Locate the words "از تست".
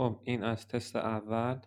0.44-0.96